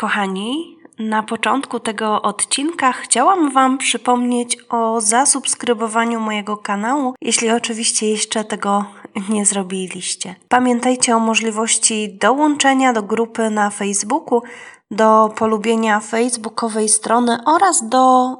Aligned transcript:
Kochani, 0.00 0.76
na 0.98 1.22
początku 1.22 1.80
tego 1.80 2.22
odcinka 2.22 2.92
chciałam 2.92 3.52
Wam 3.52 3.78
przypomnieć 3.78 4.58
o 4.68 5.00
zasubskrybowaniu 5.00 6.20
mojego 6.20 6.56
kanału, 6.56 7.14
jeśli 7.20 7.50
oczywiście 7.50 8.10
jeszcze 8.10 8.44
tego 8.44 8.84
nie 9.28 9.46
zrobiliście. 9.46 10.34
Pamiętajcie 10.48 11.16
o 11.16 11.18
możliwości 11.18 12.18
dołączenia 12.20 12.92
do 12.92 13.02
grupy 13.02 13.50
na 13.50 13.70
Facebooku, 13.70 14.42
do 14.90 15.32
polubienia 15.36 16.00
facebookowej 16.00 16.88
strony 16.88 17.38
oraz 17.46 17.88
do 17.88 18.36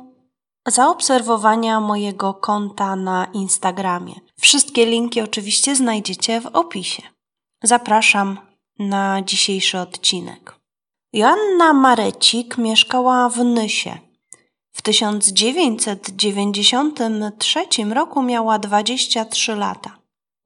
zaobserwowania 0.69 1.81
mojego 1.81 2.35
konta 2.35 2.97
na 2.97 3.27
Instagramie. 3.33 4.15
Wszystkie 4.41 4.87
linki 4.87 5.21
oczywiście 5.21 5.77
znajdziecie 5.77 6.41
w 6.41 6.47
opisie. 6.47 7.03
Zapraszam 7.63 8.39
na 8.79 9.23
dzisiejszy 9.23 9.79
odcinek. 9.79 10.60
Joanna 11.13 11.73
Marecik 11.73 12.59
mieszkała 12.59 13.29
w 13.29 13.45
Nysie. 13.45 13.99
W 14.73 14.83
1993 14.83 17.65
roku 17.95 18.23
miała 18.23 18.59
23 18.59 19.57
lata. 19.57 19.97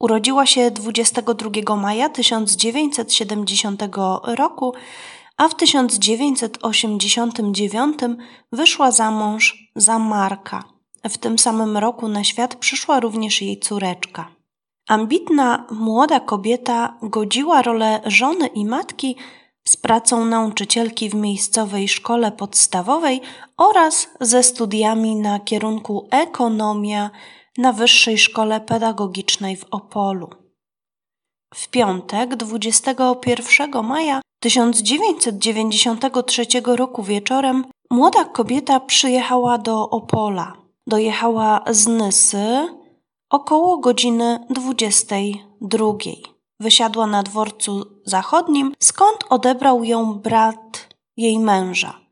Urodziła 0.01 0.47
się 0.47 0.71
22 0.71 1.77
maja 1.77 2.09
1970 2.09 3.83
roku, 4.25 4.75
a 5.37 5.49
w 5.49 5.55
1989 5.55 7.99
wyszła 8.53 8.91
za 8.91 9.11
mąż 9.11 9.71
za 9.77 9.99
Marka. 9.99 10.65
W 11.09 11.19
tym 11.19 11.39
samym 11.39 11.77
roku 11.77 12.09
na 12.09 12.25
świat 12.25 12.57
przyszła 12.57 13.01
również 13.01 13.43
jej 13.43 13.61
córeczka. 13.61 14.29
Ambitna, 14.89 15.67
młoda 15.71 16.21
kobieta 16.21 16.99
godziła 17.03 17.63
rolę 17.63 18.01
żony 18.07 18.47
i 18.47 18.65
matki 18.65 19.17
z 19.69 19.77
pracą 19.77 20.25
nauczycielki 20.25 21.11
w 21.11 21.15
miejscowej 21.15 21.89
szkole 21.89 22.33
podstawowej 22.33 23.21
oraz 23.57 24.09
ze 24.21 24.43
studiami 24.43 25.17
na 25.17 25.41
kierunku 25.41 26.09
ekonomia 26.11 27.11
na 27.59 27.73
Wyższej 27.73 28.19
Szkole 28.19 28.61
Pedagogicznej 28.61 29.57
w 29.57 29.65
Opolu. 29.71 30.31
W 31.55 31.69
piątek 31.69 32.37
21 32.37 33.85
maja 33.85 34.21
1993 34.41 36.47
roku 36.65 37.03
wieczorem 37.03 37.65
młoda 37.91 38.25
kobieta 38.25 38.81
przyjechała 38.81 39.59
do 39.59 39.91
Opola. 39.91 40.53
Dojechała 40.87 41.65
z 41.71 41.87
Nysy 41.87 42.69
około 43.31 43.79
godziny 43.79 44.47
22. 44.51 45.95
Wysiadła 46.61 47.07
na 47.07 47.23
dworcu 47.23 47.85
zachodnim, 48.05 48.75
skąd 48.83 49.19
odebrał 49.31 49.85
ją 49.85 50.15
brat 50.15 50.89
jej 51.17 51.39
męża. 51.39 52.05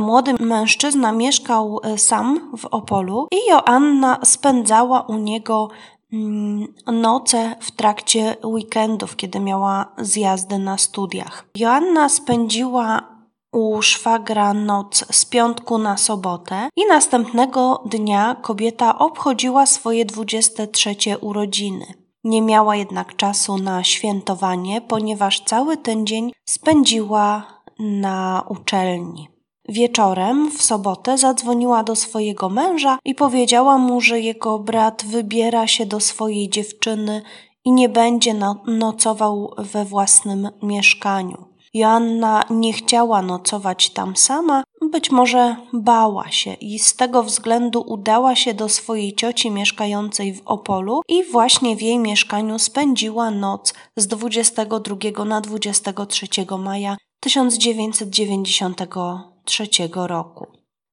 Młody 0.00 0.34
mężczyzna 0.40 1.12
mieszkał 1.12 1.80
e, 1.82 1.98
sam 1.98 2.56
w 2.58 2.66
Opolu 2.66 3.26
i 3.30 3.50
Joanna 3.50 4.18
spędzała 4.24 5.00
u 5.00 5.16
niego 5.16 5.68
mm, 6.12 6.74
noce 6.86 7.56
w 7.60 7.70
trakcie 7.70 8.36
weekendów, 8.44 9.16
kiedy 9.16 9.40
miała 9.40 9.92
zjazdy 9.98 10.58
na 10.58 10.78
studiach. 10.78 11.44
Joanna 11.56 12.08
spędziła 12.08 13.12
u 13.52 13.82
szwagra 13.82 14.54
noc 14.54 15.04
z 15.10 15.24
piątku 15.24 15.78
na 15.78 15.96
sobotę 15.96 16.68
i 16.76 16.86
następnego 16.86 17.82
dnia 17.86 18.36
kobieta 18.42 18.98
obchodziła 18.98 19.66
swoje 19.66 20.04
23 20.04 20.96
urodziny. 21.20 22.01
Nie 22.24 22.42
miała 22.42 22.76
jednak 22.76 23.16
czasu 23.16 23.58
na 23.58 23.84
świętowanie, 23.84 24.80
ponieważ 24.80 25.40
cały 25.40 25.76
ten 25.76 26.06
dzień 26.06 26.32
spędziła 26.44 27.46
na 27.78 28.44
uczelni. 28.48 29.28
Wieczorem 29.68 30.50
w 30.50 30.62
sobotę 30.62 31.18
zadzwoniła 31.18 31.84
do 31.84 31.96
swojego 31.96 32.48
męża 32.48 32.98
i 33.04 33.14
powiedziała 33.14 33.78
mu, 33.78 34.00
że 34.00 34.20
jego 34.20 34.58
brat 34.58 35.04
wybiera 35.04 35.66
się 35.66 35.86
do 35.86 36.00
swojej 36.00 36.50
dziewczyny 36.50 37.22
i 37.64 37.72
nie 37.72 37.88
będzie 37.88 38.34
nocował 38.66 39.54
we 39.58 39.84
własnym 39.84 40.48
mieszkaniu. 40.62 41.44
Joanna 41.74 42.44
nie 42.50 42.72
chciała 42.72 43.22
nocować 43.22 43.90
tam 43.90 44.16
sama, 44.16 44.64
być 44.92 45.10
może 45.10 45.56
bała 45.72 46.30
się 46.30 46.54
i 46.54 46.78
z 46.78 46.96
tego 46.96 47.22
względu 47.22 47.80
udała 47.80 48.36
się 48.36 48.54
do 48.54 48.68
swojej 48.68 49.14
cioci 49.14 49.50
mieszkającej 49.50 50.34
w 50.34 50.42
Opolu 50.44 51.02
i 51.08 51.24
właśnie 51.24 51.76
w 51.76 51.82
jej 51.82 51.98
mieszkaniu 51.98 52.58
spędziła 52.58 53.30
noc 53.30 53.74
z 53.96 54.06
22 54.06 55.24
na 55.24 55.40
23 55.40 56.26
maja 56.58 56.96
1993 57.20 59.68
roku. 59.94 60.46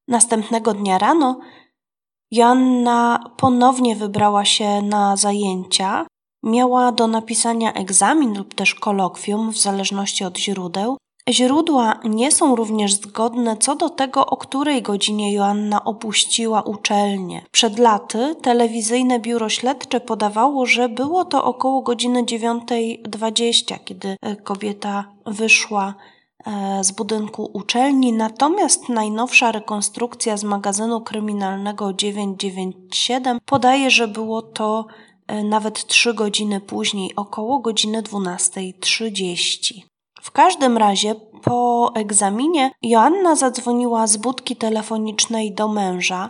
Następnego 0.08 0.74
dnia 0.74 0.98
rano 0.98 1.40
Joanna 2.32 3.32
ponownie 3.38 3.96
wybrała 3.96 4.46
się 4.46 4.82
na 4.82 5.18
zajęcia, 5.18 6.06
Miała 6.44 6.92
do 6.92 7.08
napisania 7.08 7.74
egzamin 7.74 8.38
lub 8.38 8.54
też 8.54 8.76
kolokwium, 8.76 9.52
w 9.52 9.58
zależności 9.58 10.24
od 10.24 10.38
źródeł. 10.38 10.98
Źródła 11.30 12.00
nie 12.04 12.32
są 12.32 12.56
również 12.56 12.94
zgodne 12.94 13.58
co 13.58 13.76
do 13.76 13.90
tego, 13.90 14.26
o 14.26 14.38
której 14.38 14.82
godzinie 14.82 15.34
Joanna 15.34 15.84
opuściła 15.84 16.62
uczelnię. 16.62 17.46
Przed 17.52 17.80
laty 17.80 18.36
telewizyjne 18.42 19.20
biuro 19.20 19.50
śledcze 19.50 20.00
podawało, 20.00 20.66
że 20.66 20.90
było 20.90 21.26
to 21.26 21.44
około 21.44 21.82
godziny 21.82 22.24
9.20, 22.24 23.78
kiedy 23.86 24.18
e, 24.22 24.36
kobieta 24.36 25.06
wyszła 25.26 25.94
e, 26.46 26.84
z 26.84 26.92
budynku 26.92 27.50
uczelni, 27.54 28.14
natomiast 28.14 28.90
najnowsza 28.90 29.52
rekonstrukcja 29.52 30.38
z 30.38 30.44
magazynu 30.44 31.02
kryminalnego 31.02 31.94
997 31.94 33.40
podaje, 33.46 33.92
że 33.92 34.08
było 34.08 34.42
to 34.42 34.86
E, 35.30 35.44
nawet 35.44 35.86
trzy 35.86 36.14
godziny 36.14 36.62
później, 36.62 37.16
około 37.16 37.60
godziny 37.60 38.02
12.30. 38.02 39.82
W 40.22 40.32
każdym 40.32 40.78
razie 40.78 41.16
po 41.44 41.92
egzaminie 41.96 42.72
Joanna 42.82 43.36
zadzwoniła 43.36 44.08
z 44.08 44.18
budki 44.18 44.56
telefonicznej 44.56 45.54
do 45.54 45.68
męża, 45.68 46.30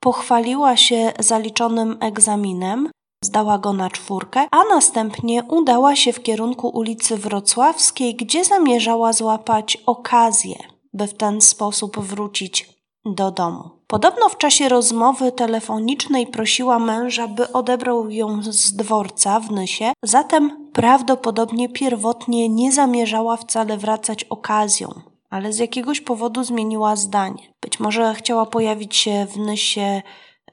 pochwaliła 0.00 0.76
się 0.76 1.12
zaliczonym 1.18 1.96
egzaminem, 2.00 2.90
zdała 3.24 3.58
go 3.58 3.72
na 3.72 3.90
czwórkę, 3.90 4.46
a 4.50 4.64
następnie 4.64 5.44
udała 5.44 5.96
się 5.96 6.12
w 6.12 6.22
kierunku 6.22 6.68
ulicy 6.68 7.16
Wrocławskiej, 7.16 8.14
gdzie 8.14 8.44
zamierzała 8.44 9.12
złapać 9.12 9.76
okazję, 9.86 10.56
by 10.92 11.06
w 11.06 11.14
ten 11.14 11.40
sposób 11.40 11.98
wrócić 11.98 12.70
do 13.04 13.30
domu. 13.30 13.75
Podobno 13.88 14.28
w 14.28 14.38
czasie 14.38 14.68
rozmowy 14.68 15.32
telefonicznej 15.32 16.26
prosiła 16.26 16.78
męża, 16.78 17.28
by 17.28 17.52
odebrał 17.52 18.10
ją 18.10 18.42
z 18.42 18.72
dworca 18.72 19.40
w 19.40 19.50
Nysie, 19.50 19.92
zatem 20.02 20.70
prawdopodobnie 20.72 21.68
pierwotnie 21.68 22.48
nie 22.48 22.72
zamierzała 22.72 23.36
wcale 23.36 23.78
wracać 23.78 24.24
okazją, 24.24 24.88
ale 25.30 25.52
z 25.52 25.58
jakiegoś 25.58 26.00
powodu 26.00 26.44
zmieniła 26.44 26.96
zdanie. 26.96 27.54
Być 27.62 27.80
może 27.80 28.14
chciała 28.14 28.46
pojawić 28.46 28.96
się 28.96 29.26
w 29.26 29.38
Nysie 29.38 30.02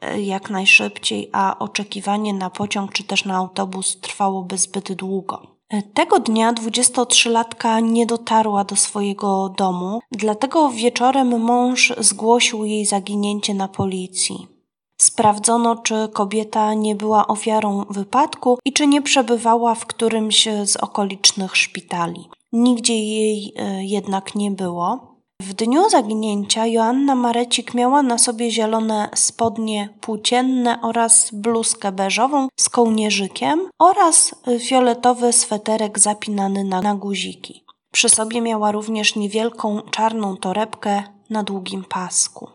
e, 0.02 0.22
jak 0.22 0.50
najszybciej, 0.50 1.30
a 1.32 1.60
oczekiwanie 1.60 2.34
na 2.34 2.50
pociąg 2.50 2.92
czy 2.92 3.04
też 3.04 3.26
na 3.26 3.36
autobus 3.36 4.00
trwałoby 4.00 4.58
zbyt 4.58 4.94
długo. 4.94 5.53
Tego 5.94 6.20
dnia 6.20 6.54
23-latka 6.54 7.84
nie 7.84 8.06
dotarła 8.06 8.64
do 8.64 8.76
swojego 8.76 9.54
domu, 9.58 10.00
dlatego 10.12 10.70
wieczorem 10.70 11.42
mąż 11.42 11.94
zgłosił 11.98 12.66
jej 12.66 12.86
zaginięcie 12.86 13.54
na 13.54 13.68
policji. 13.68 14.48
Sprawdzono, 14.98 15.76
czy 15.76 16.10
kobieta 16.14 16.74
nie 16.74 16.96
była 16.96 17.28
ofiarą 17.28 17.86
wypadku 17.90 18.58
i 18.66 18.74
czy 18.74 18.88
nie 18.88 19.02
przebywała 19.02 19.76
w 19.76 19.86
którymś 19.86 20.48
z 20.66 20.78
okolicznych 20.78 21.58
szpitali. 21.58 22.30
Nigdzie 22.52 23.00
jej 23.00 23.54
e, 23.56 23.84
jednak 23.84 24.36
nie 24.36 24.52
było. 24.52 25.13
W 25.44 25.54
dniu 25.54 25.90
zaginięcia 25.90 26.66
Joanna 26.66 27.16
Marecik 27.16 27.74
miała 27.74 28.04
na 28.04 28.18
sobie 28.18 28.52
zielone 28.52 29.10
spodnie 29.16 29.90
płócienne 30.02 30.82
oraz 30.82 31.30
bluzkę 31.34 31.92
beżową 31.92 32.48
z 32.60 32.70
kołnierzykiem 32.70 33.70
oraz 33.80 34.36
fioletowy 34.60 35.34
sweterek 35.34 36.00
zapinany 36.00 36.64
na, 36.64 36.82
na 36.82 36.96
guziki. 36.96 37.64
Przy 37.92 38.10
sobie 38.10 38.42
miała 38.42 38.72
również 38.72 39.16
niewielką 39.16 39.82
czarną 39.92 40.38
torebkę 40.38 41.04
na 41.30 41.44
długim 41.44 41.84
pasku. 41.84 42.48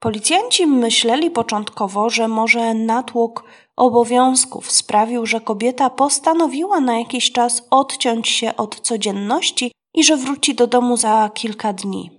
Policjanci 0.00 0.66
myśleli 0.66 1.30
początkowo, 1.30 2.10
że 2.10 2.28
może 2.28 2.74
natłok 2.74 3.44
obowiązków 3.80 4.70
sprawił, 4.70 5.26
że 5.26 5.40
kobieta 5.40 5.90
postanowiła 5.90 6.80
na 6.80 6.98
jakiś 6.98 7.32
czas 7.32 7.66
odciąć 7.70 8.28
się 8.28 8.56
od 8.56 8.80
codzienności 8.80 9.72
i 9.94 10.04
że 10.04 10.16
wróci 10.16 10.54
do 10.54 10.66
domu 10.66 10.96
za 10.96 11.30
kilka 11.34 11.72
dni. 11.72 12.10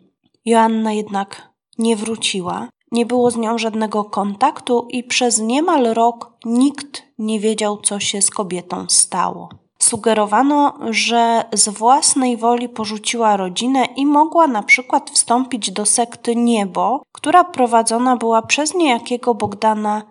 Joanna 0.45 0.93
jednak 0.93 1.49
nie 1.77 1.95
wróciła. 1.95 2.69
Nie 2.91 3.05
było 3.05 3.31
z 3.31 3.37
nią 3.37 3.57
żadnego 3.57 4.03
kontaktu 4.03 4.87
i 4.89 5.03
przez 5.03 5.39
niemal 5.39 5.93
rok 5.93 6.31
nikt 6.45 7.03
nie 7.17 7.39
wiedział, 7.39 7.77
co 7.77 7.99
się 7.99 8.21
z 8.21 8.29
kobietą 8.29 8.85
stało. 8.89 9.49
Sugerowano, 9.79 10.73
że 10.89 11.43
z 11.53 11.69
własnej 11.69 12.37
woli 12.37 12.69
porzuciła 12.69 13.37
rodzinę 13.37 13.85
i 13.95 14.05
mogła 14.05 14.47
na 14.47 14.63
przykład 14.63 15.09
wstąpić 15.09 15.71
do 15.71 15.85
sekty 15.85 16.35
Niebo, 16.35 17.03
która 17.11 17.43
prowadzona 17.43 18.17
była 18.17 18.41
przez 18.41 18.73
niejakiego 18.75 19.35
Bogdana 19.35 20.10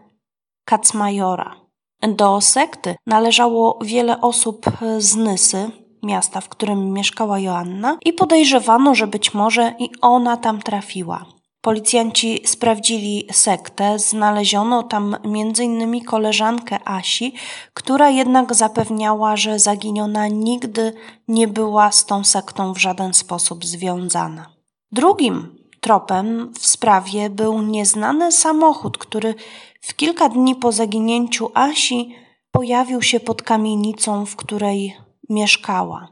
Kacmajora. 0.70 1.56
Do 2.02 2.40
sekty 2.40 2.94
należało 3.06 3.78
wiele 3.82 4.20
osób 4.20 4.66
z 4.98 5.16
Nysy, 5.16 5.70
miasta, 6.02 6.40
w 6.40 6.48
którym 6.48 6.92
mieszkała 6.92 7.38
Joanna, 7.38 7.98
i 8.04 8.12
podejrzewano, 8.12 8.94
że 8.94 9.06
być 9.06 9.34
może 9.34 9.74
i 9.78 9.90
ona 10.00 10.36
tam 10.36 10.62
trafiła. 10.62 11.24
Policjanci 11.60 12.42
sprawdzili 12.44 13.26
sektę, 13.32 13.98
znaleziono 13.98 14.82
tam 14.82 15.16
m.in. 15.24 16.04
koleżankę 16.04 16.78
Asi, 16.84 17.32
która 17.74 18.10
jednak 18.10 18.54
zapewniała, 18.54 19.36
że 19.36 19.58
zaginiona 19.58 20.28
nigdy 20.28 20.92
nie 21.28 21.48
była 21.48 21.92
z 21.92 22.06
tą 22.06 22.24
sektą 22.24 22.72
w 22.72 22.78
żaden 22.78 23.14
sposób 23.14 23.64
związana. 23.64 24.46
Drugim 24.92 25.59
tropem 25.80 26.52
w 26.54 26.66
sprawie 26.66 27.30
był 27.30 27.62
nieznany 27.62 28.32
samochód, 28.32 28.98
który 28.98 29.34
w 29.80 29.94
kilka 29.94 30.28
dni 30.28 30.56
po 30.56 30.72
zaginięciu 30.72 31.50
Asi 31.54 32.14
pojawił 32.50 33.02
się 33.02 33.20
pod 33.20 33.42
kamienicą, 33.42 34.26
w 34.26 34.36
której 34.36 34.96
mieszkała. 35.28 36.08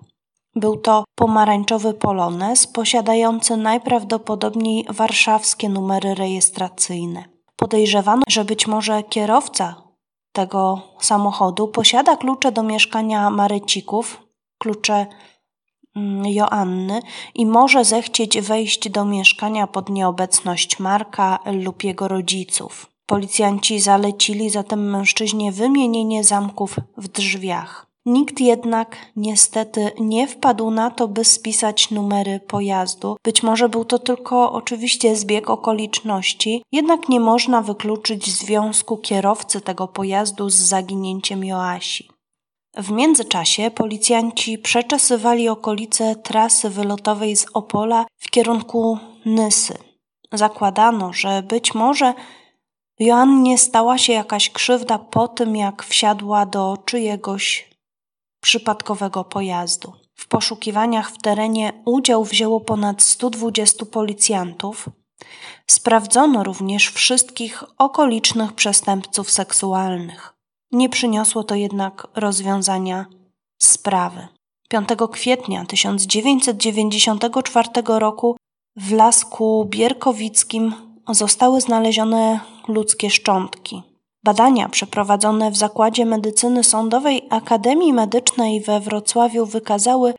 Był 0.54 0.76
to 0.76 1.04
pomarańczowy 1.14 1.94
Polones 1.94 2.66
posiadający 2.66 3.56
najprawdopodobniej 3.56 4.86
warszawskie 4.88 5.68
numery 5.68 6.14
rejestracyjne. 6.14 7.24
Podejrzewano, 7.56 8.22
że 8.28 8.44
być 8.44 8.66
może 8.66 9.02
kierowca 9.02 9.74
tego 10.32 10.82
samochodu 11.00 11.68
posiada 11.68 12.16
klucze 12.16 12.52
do 12.52 12.62
mieszkania 12.62 13.30
Marycików, 13.30 14.22
klucze 14.58 15.06
Joanny 16.24 17.02
i 17.34 17.46
może 17.46 17.84
zechcieć 17.84 18.40
wejść 18.40 18.88
do 18.90 19.04
mieszkania 19.04 19.66
pod 19.66 19.88
nieobecność 19.88 20.78
Marka 20.78 21.38
lub 21.46 21.84
jego 21.84 22.08
rodziców. 22.08 22.86
Policjanci 23.06 23.80
zalecili 23.80 24.50
zatem 24.50 24.90
mężczyźnie 24.90 25.52
wymienienie 25.52 26.24
zamków 26.24 26.76
w 26.96 27.08
drzwiach. 27.08 27.88
Nikt 28.06 28.40
jednak 28.40 28.96
niestety 29.16 29.90
nie 30.00 30.28
wpadł 30.28 30.70
na 30.70 30.90
to, 30.90 31.08
by 31.08 31.24
spisać 31.24 31.90
numery 31.90 32.40
pojazdu. 32.40 33.16
Być 33.24 33.42
może 33.42 33.68
był 33.68 33.84
to 33.84 33.98
tylko 33.98 34.52
oczywiście 34.52 35.16
zbieg 35.16 35.50
okoliczności, 35.50 36.62
jednak 36.72 37.08
nie 37.08 37.20
można 37.20 37.62
wykluczyć 37.62 38.30
związku 38.30 38.96
kierowcy 38.96 39.60
tego 39.60 39.88
pojazdu 39.88 40.50
z 40.50 40.54
zaginięciem 40.54 41.44
Joasi. 41.44 42.08
W 42.78 42.90
międzyczasie 42.90 43.70
policjanci 43.70 44.58
przeczesywali 44.58 45.48
okolice 45.48 46.16
trasy 46.16 46.70
wylotowej 46.70 47.36
z 47.36 47.46
Opola 47.54 48.06
w 48.18 48.30
kierunku 48.30 48.98
Nysy. 49.24 49.78
Zakładano, 50.32 51.12
że 51.12 51.42
być 51.42 51.74
może 51.74 52.14
Joannie 52.98 53.58
stała 53.58 53.98
się 53.98 54.12
jakaś 54.12 54.50
krzywda 54.50 54.98
po 54.98 55.28
tym, 55.28 55.56
jak 55.56 55.82
wsiadła 55.84 56.46
do 56.46 56.76
czyjegoś 56.84 57.70
przypadkowego 58.40 59.24
pojazdu. 59.24 59.92
W 60.14 60.28
poszukiwaniach 60.28 61.10
w 61.10 61.18
terenie 61.18 61.72
udział 61.84 62.24
wzięło 62.24 62.60
ponad 62.60 63.02
120 63.02 63.86
policjantów. 63.86 64.88
Sprawdzono 65.66 66.44
również 66.44 66.88
wszystkich 66.88 67.64
okolicznych 67.78 68.52
przestępców 68.52 69.30
seksualnych. 69.30 70.37
Nie 70.72 70.88
przyniosło 70.88 71.44
to 71.44 71.54
jednak 71.54 72.06
rozwiązania 72.14 73.06
sprawy. 73.58 74.28
5 74.68 74.88
kwietnia 75.12 75.64
1994 75.64 77.68
roku 77.86 78.36
w 78.76 78.92
lasku 78.92 79.66
bierkowickim 79.70 80.74
zostały 81.10 81.60
znalezione 81.60 82.40
ludzkie 82.68 83.10
szczątki. 83.10 83.82
Badania 84.24 84.68
przeprowadzone 84.68 85.50
w 85.50 85.56
Zakładzie 85.56 86.06
Medycyny 86.06 86.64
Sądowej 86.64 87.22
Akademii 87.30 87.92
Medycznej 87.92 88.60
we 88.60 88.80
Wrocławiu 88.80 89.46
wykazały, 89.46 90.14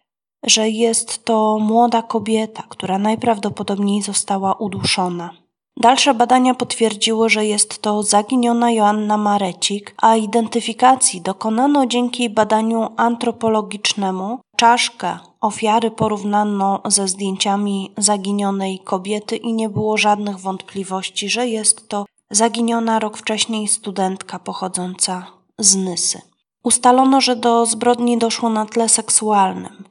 że 0.46 0.70
jest 0.70 1.26
to 1.26 1.58
młoda 1.62 2.02
kobieta, 2.02 2.64
która 2.70 2.98
najprawdopodobniej 2.98 4.02
została 4.02 4.54
uduszona. 4.54 5.49
Dalsze 5.78 6.14
badania 6.14 6.54
potwierdziły, 6.54 7.30
że 7.30 7.46
jest 7.46 7.82
to 7.82 8.04
zaginiona 8.04 8.72
Joanna 8.72 9.18
Marecik, 9.18 9.96
a 9.98 10.16
identyfikacji 10.16 11.22
dokonano 11.22 11.86
dzięki 11.86 12.30
badaniu 12.30 12.88
antropologicznemu. 12.98 14.40
Czaszkę 14.56 15.18
ofiary 15.42 15.92
porównano 15.92 16.82
ze 16.86 17.08
zdjęciami 17.08 17.92
zaginionej 17.98 18.80
kobiety 18.80 19.36
i 19.36 19.54
nie 19.54 19.70
było 19.70 19.98
żadnych 19.98 20.40
wątpliwości, 20.40 21.30
że 21.30 21.48
jest 21.48 21.90
to 21.90 22.06
zaginiona 22.32 23.00
rok 23.00 23.18
wcześniej 23.18 23.68
studentka 23.68 24.40
pochodząca 24.40 25.26
z 25.60 25.76
Nysy. 25.76 26.22
Ustalono, 26.64 27.22
że 27.22 27.36
do 27.36 27.66
zbrodni 27.66 28.18
doszło 28.18 28.50
na 28.50 28.66
tle 28.66 28.90
seksualnym. 28.90 29.84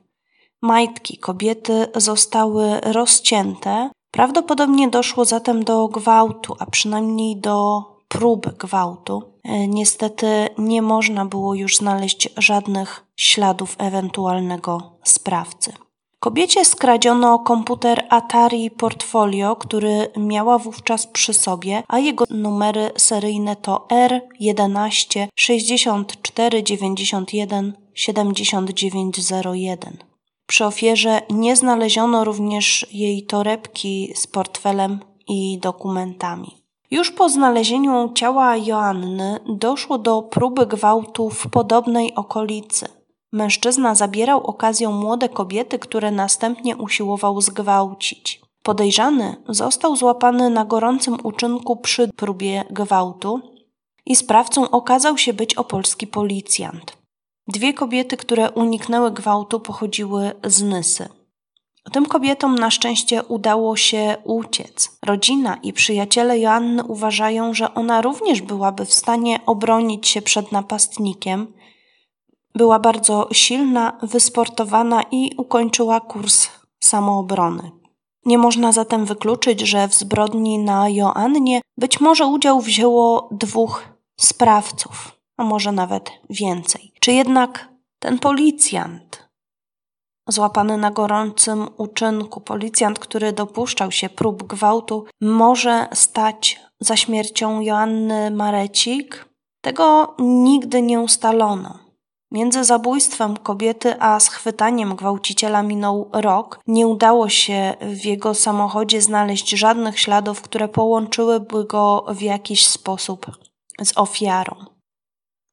Majtki 0.62 1.18
kobiety 1.18 1.86
zostały 1.94 2.80
rozcięte. 2.80 3.90
Prawdopodobnie 4.10 4.88
doszło 4.88 5.24
zatem 5.24 5.64
do 5.64 5.88
gwałtu, 5.88 6.56
a 6.58 6.66
przynajmniej 6.66 7.36
do 7.36 7.84
prób 8.08 8.56
gwałtu. 8.56 9.22
E, 9.44 9.68
niestety 9.68 10.48
nie 10.58 10.82
można 10.82 11.24
było 11.24 11.54
już 11.54 11.76
znaleźć 11.76 12.28
żadnych 12.36 13.04
śladów 13.16 13.76
ewentualnego 13.78 14.92
sprawcy. 15.04 15.72
Kobiecie 16.20 16.64
skradziono 16.64 17.38
komputer 17.38 18.06
Atari 18.10 18.70
Portfolio, 18.70 19.56
który 19.56 20.08
miała 20.16 20.58
wówczas 20.58 21.06
przy 21.06 21.34
sobie, 21.34 21.82
a 21.88 21.98
jego 21.98 22.24
numery 22.30 22.90
seryjne 22.96 23.56
to 23.56 23.86
R11 23.90 25.26
64 25.34 26.62
91 26.62 27.72
7901. 27.94 30.07
Przy 30.48 30.64
ofierze 30.64 31.20
nie 31.30 31.56
znaleziono 31.56 32.24
również 32.24 32.86
jej 32.92 33.22
torebki 33.22 34.12
z 34.14 34.26
portfelem 34.26 35.00
i 35.28 35.58
dokumentami. 35.58 36.56
Już 36.90 37.10
po 37.10 37.28
znalezieniu 37.28 38.12
ciała 38.14 38.56
Joanny 38.56 39.40
doszło 39.48 39.98
do 39.98 40.22
próby 40.22 40.66
gwałtu 40.66 41.30
w 41.30 41.50
podobnej 41.50 42.14
okolicy. 42.14 42.88
Mężczyzna 43.32 43.94
zabierał 43.94 44.46
okazją 44.46 44.92
młode 44.92 45.28
kobiety, 45.28 45.78
które 45.78 46.10
następnie 46.10 46.76
usiłował 46.76 47.40
zgwałcić. 47.40 48.40
Podejrzany 48.62 49.36
został 49.48 49.96
złapany 49.96 50.50
na 50.50 50.64
gorącym 50.64 51.16
uczynku 51.22 51.76
przy 51.76 52.08
próbie 52.08 52.64
gwałtu 52.70 53.40
i 54.06 54.16
sprawcą 54.16 54.70
okazał 54.70 55.18
się 55.18 55.32
być 55.32 55.54
opolski 55.54 56.06
policjant. 56.06 56.97
Dwie 57.48 57.74
kobiety, 57.74 58.16
które 58.16 58.50
uniknęły 58.50 59.10
gwałtu, 59.10 59.60
pochodziły 59.60 60.32
z 60.44 60.62
Nysy. 60.62 61.08
Tym 61.92 62.06
kobietom 62.06 62.54
na 62.54 62.70
szczęście 62.70 63.22
udało 63.22 63.76
się 63.76 64.16
uciec. 64.24 64.98
Rodzina 65.06 65.56
i 65.62 65.72
przyjaciele 65.72 66.38
Joanny 66.38 66.84
uważają, 66.84 67.54
że 67.54 67.74
ona 67.74 68.02
również 68.02 68.42
byłaby 68.42 68.84
w 68.84 68.94
stanie 68.94 69.40
obronić 69.46 70.08
się 70.08 70.22
przed 70.22 70.52
napastnikiem, 70.52 71.52
była 72.54 72.78
bardzo 72.78 73.28
silna, 73.32 73.98
wysportowana 74.02 75.02
i 75.10 75.34
ukończyła 75.36 76.00
kurs 76.00 76.48
samoobrony. 76.80 77.70
Nie 78.24 78.38
można 78.38 78.72
zatem 78.72 79.04
wykluczyć, 79.04 79.60
że 79.60 79.88
w 79.88 79.94
zbrodni 79.94 80.58
na 80.58 80.88
Joannie 80.88 81.60
być 81.76 82.00
może 82.00 82.26
udział 82.26 82.60
wzięło 82.60 83.28
dwóch 83.32 83.84
sprawców, 84.16 85.17
a 85.38 85.44
może 85.44 85.72
nawet 85.72 86.10
więcej. 86.30 86.92
Czy 87.00 87.12
jednak 87.12 87.68
ten 87.98 88.18
policjant, 88.18 89.28
złapany 90.28 90.76
na 90.76 90.90
gorącym 90.90 91.68
uczynku, 91.76 92.40
policjant, 92.40 92.98
który 92.98 93.32
dopuszczał 93.32 93.90
się 93.90 94.08
prób 94.08 94.42
gwałtu, 94.42 95.04
może 95.20 95.88
stać 95.92 96.60
za 96.80 96.96
śmiercią 96.96 97.60
Joanny 97.60 98.30
Marecik? 98.30 99.28
Tego 99.60 100.14
nigdy 100.18 100.82
nie 100.82 101.00
ustalono. 101.00 101.78
Między 102.32 102.64
zabójstwem 102.64 103.36
kobiety 103.36 104.00
a 104.00 104.20
schwytaniem 104.20 104.96
gwałciciela 104.96 105.62
minął 105.62 106.10
rok. 106.12 106.60
Nie 106.66 106.86
udało 106.86 107.28
się 107.28 107.74
w 107.80 108.04
jego 108.04 108.34
samochodzie 108.34 109.02
znaleźć 109.02 109.50
żadnych 109.50 110.00
śladów, 110.00 110.42
które 110.42 110.68
połączyłyby 110.68 111.64
go 111.64 112.04
w 112.08 112.22
jakiś 112.22 112.66
sposób 112.66 113.26
z 113.82 113.98
ofiarą. 113.98 114.77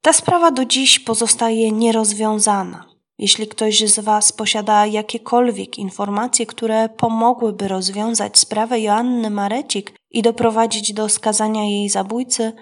Ta 0.06 0.14
sprawa 0.14 0.52
do 0.52 0.66
dziś 0.66 1.00
pozostaje 1.00 1.72
nierozwiązana. 1.72 2.86
Jeśli 3.18 3.48
ktoś 3.48 3.80
z 3.80 4.00
Was 4.00 4.32
posiada 4.32 4.86
jakiekolwiek 4.86 5.78
informacje, 5.78 6.46
które 6.46 6.90
pomogłyby 6.90 7.68
rozwiązać 7.68 8.38
sprawę 8.38 8.80
Joanny 8.80 9.30
Marecik 9.30 9.94
i 10.12 10.22
doprowadzić 10.22 10.94
do 10.94 11.10
skazania 11.10 11.64
jej 11.64 11.90
zabójcy, 11.90 12.54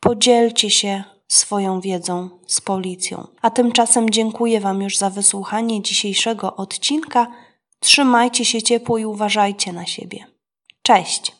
podzielcie 0.00 0.70
się 0.70 1.04
swoją 1.28 1.80
wiedzą 1.80 2.30
z 2.46 2.60
policją. 2.60 3.26
A 3.42 3.50
tymczasem 3.50 4.10
dziękuję 4.10 4.60
Wam 4.60 4.82
już 4.82 4.96
za 4.96 5.10
wysłuchanie 5.10 5.82
dzisiejszego 5.82 6.56
odcinka. 6.56 7.26
Trzymajcie 7.80 8.44
się 8.44 8.62
ciepło 8.62 8.98
i 8.98 9.04
uważajcie 9.04 9.72
na 9.72 9.86
siebie. 9.86 10.26
Cześć! 10.82 11.37